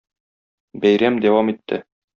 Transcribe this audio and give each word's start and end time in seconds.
Бәйрәм 0.87 1.21
дәвам 1.27 1.57
итте. 1.57 1.85